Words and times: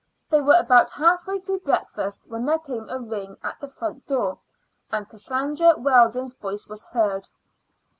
They 0.31 0.41
were 0.41 0.55
about 0.57 0.89
half 0.89 1.27
way 1.27 1.37
through 1.37 1.59
breakfast 1.59 2.23
when 2.25 2.43
there 2.47 2.57
came 2.57 2.89
a 2.89 2.97
ring 2.99 3.37
at 3.43 3.59
the 3.59 3.67
front 3.67 4.07
door, 4.07 4.39
and 4.91 5.07
Cassandra 5.07 5.77
Weldon's 5.77 6.33
voice 6.33 6.65
was 6.67 6.83
heard. 6.85 7.27